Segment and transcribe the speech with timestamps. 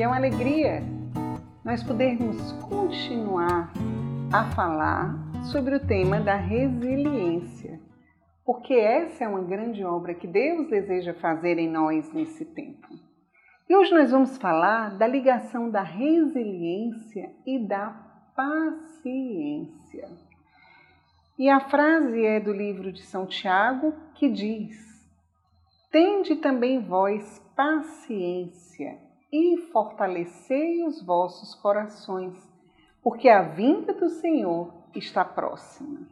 [0.00, 0.82] e é uma alegria
[1.62, 3.70] nós podermos continuar
[4.32, 5.14] a falar
[5.52, 7.78] sobre o tema da resiliência,
[8.42, 12.88] porque essa é uma grande obra que Deus deseja fazer em nós nesse tempo.
[13.68, 17.90] E hoje nós vamos falar da ligação da resiliência e da
[18.34, 20.08] paciência.
[21.38, 24.78] E a frase é do livro de São Tiago que diz:
[25.92, 32.36] Tende também vós paciência e fortalecei os vossos corações,
[33.02, 36.06] porque a vinda do Senhor está próxima.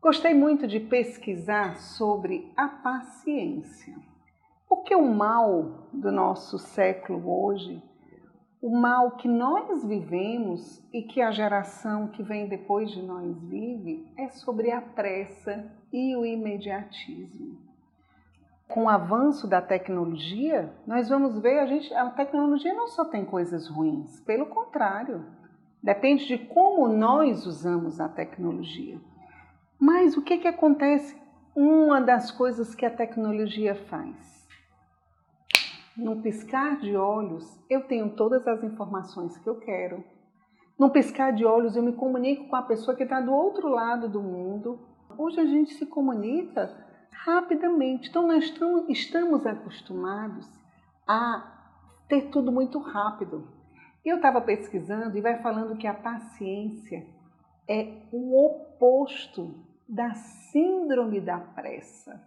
[0.00, 3.96] Gostei muito de pesquisar sobre a paciência,
[4.68, 7.82] porque o mal do nosso século hoje,
[8.60, 14.06] o mal que nós vivemos e que a geração que vem depois de nós vive,
[14.16, 17.73] é sobre a pressa e o imediatismo.
[18.68, 23.24] Com o avanço da tecnologia, nós vamos ver a gente, a tecnologia não só tem
[23.24, 25.24] coisas ruins, pelo contrário,
[25.84, 28.98] Depende de como nós usamos a tecnologia.
[29.78, 31.14] Mas o que, que acontece?
[31.54, 34.48] Uma das coisas que a tecnologia faz.
[35.94, 40.02] No piscar de olhos, eu tenho todas as informações que eu quero.
[40.78, 44.08] No piscar de olhos, eu me comunico com a pessoa que está do outro lado
[44.08, 44.80] do mundo.
[45.18, 46.74] Hoje a gente se comunica
[47.24, 48.10] rapidamente.
[48.10, 48.52] Então, nós
[48.88, 50.46] estamos acostumados
[51.06, 51.50] a
[52.06, 53.48] ter tudo muito rápido.
[54.04, 57.06] Eu estava pesquisando e vai falando que a paciência
[57.66, 62.22] é o oposto da síndrome da pressa.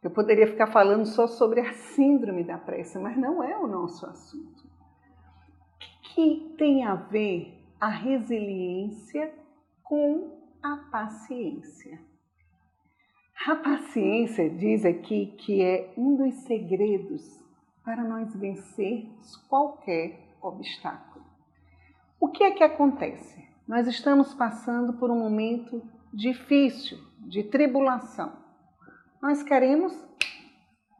[0.00, 4.06] Eu poderia ficar falando só sobre a síndrome da pressa, mas não é o nosso
[4.06, 4.64] assunto.
[4.64, 9.34] O que tem a ver a resiliência
[9.82, 12.09] com a paciência?
[13.46, 17.42] A paciência diz aqui que é um dos segredos
[17.82, 21.24] para nós vencermos qualquer obstáculo.
[22.20, 23.42] O que é que acontece?
[23.66, 28.30] Nós estamos passando por um momento difícil, de tribulação.
[29.22, 29.98] Nós queremos,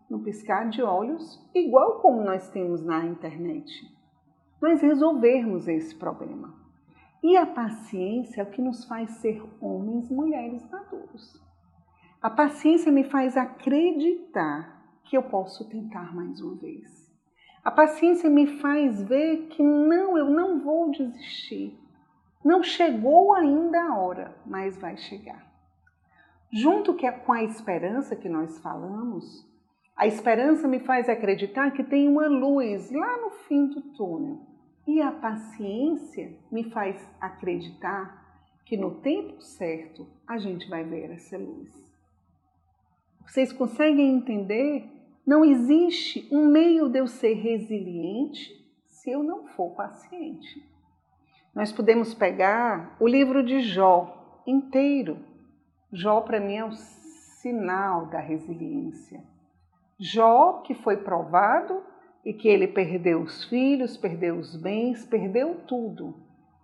[0.09, 3.71] no piscar de olhos, igual como nós temos na internet,
[4.62, 6.55] nós resolvermos esse problema.
[7.23, 11.50] E a paciência é o que nos faz ser homens e mulheres maduros.
[12.22, 17.10] A paciência me faz acreditar que eu posso tentar mais uma vez.
[17.64, 21.81] A paciência me faz ver que não, eu não vou desistir.
[22.44, 25.50] Não chegou ainda a hora, mas vai chegar.
[26.53, 26.94] Junto
[27.25, 29.25] com a esperança que nós falamos,
[29.97, 34.41] a esperança me faz acreditar que tem uma luz lá no fim do túnel.
[34.87, 41.38] E a paciência me faz acreditar que no tempo certo a gente vai ver essa
[41.38, 41.80] luz.
[43.31, 44.91] Vocês conseguem entender
[45.25, 48.53] não existe um meio de eu ser resiliente
[48.89, 50.61] se eu não for paciente.
[51.55, 55.17] Nós podemos pegar o livro de Jó inteiro.
[55.93, 59.23] Jó, para mim, é o sinal da resiliência.
[59.97, 61.85] Jó, que foi provado
[62.25, 66.17] e que ele perdeu os filhos, perdeu os bens, perdeu tudo,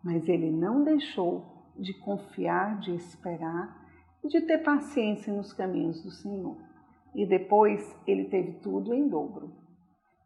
[0.03, 3.86] mas ele não deixou de confiar, de esperar,
[4.27, 6.57] de ter paciência nos caminhos do Senhor
[7.15, 9.51] e depois ele teve tudo em dobro.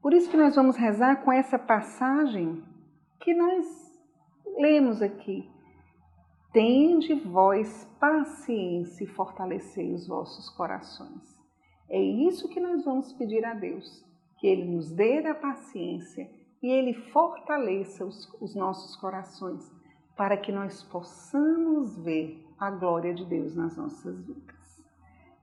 [0.03, 2.65] Por isso que nós vamos rezar com essa passagem
[3.21, 3.65] que nós
[4.57, 5.49] lemos aqui.
[6.53, 11.39] Tende vós paciência e fortalecei os vossos corações.
[11.89, 14.05] É isso que nós vamos pedir a Deus,
[14.39, 16.29] que Ele nos dê a paciência
[16.63, 19.71] e Ele fortaleça os, os nossos corações
[20.17, 24.85] para que nós possamos ver a glória de Deus nas nossas vidas.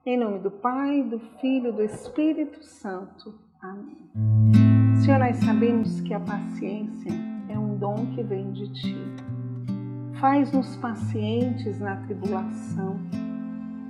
[0.06, 3.34] Em nome do Pai, do Filho e do Espírito Santo.
[3.60, 4.08] Amém.
[5.02, 7.10] Senhor, nós sabemos que a paciência
[7.48, 8.96] é um dom que vem de Ti.
[10.20, 13.00] Faz-nos pacientes na tribulação.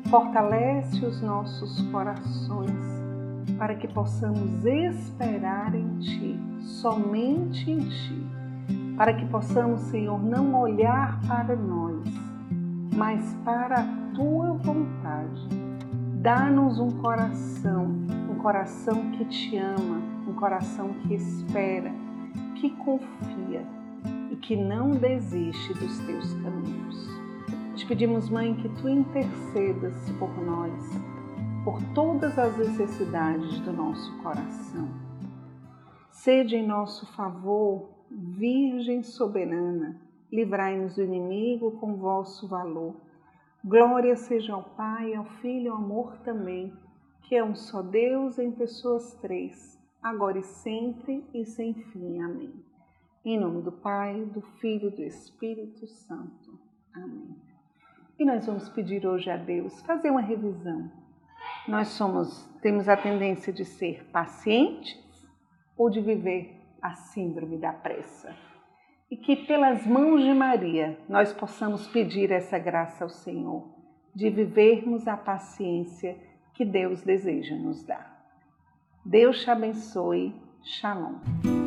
[0.08, 3.02] Fortalece os nossos corações
[3.58, 8.26] para que possamos esperar em Ti, somente em Ti.
[8.96, 12.27] Para que possamos, Senhor, não olhar para nós,
[12.98, 15.48] mas para a Tua vontade
[16.20, 17.84] Dá-nos um coração,
[18.28, 21.92] um coração que te ama, um coração que espera,
[22.56, 23.64] que confia
[24.28, 27.08] e que não desiste dos teus caminhos.
[27.76, 30.74] Te pedimos, Mãe, que tu intercedas por nós,
[31.62, 34.88] por todas as necessidades do nosso coração.
[36.10, 40.00] Sede em nosso favor, Virgem soberana,
[40.32, 42.94] livrai-nos do inimigo com vosso valor
[43.64, 46.72] Glória seja ao Pai, ao Filho e ao amor também,
[47.22, 52.20] que é um só Deus em pessoas três, agora e sempre e sem fim.
[52.22, 52.54] Amém.
[53.24, 56.58] Em nome do Pai, do Filho e do Espírito Santo.
[56.94, 57.36] Amém.
[58.16, 60.90] E nós vamos pedir hoje a Deus fazer uma revisão.
[61.66, 65.28] Nós somos, temos a tendência de ser pacientes
[65.76, 68.34] ou de viver a síndrome da pressa.
[69.10, 73.78] E que pelas mãos de Maria nós possamos pedir essa graça ao Senhor
[74.14, 76.16] de vivermos a paciência
[76.54, 78.18] que Deus deseja nos dar.
[79.04, 80.34] Deus te abençoe.
[80.62, 81.57] Shalom.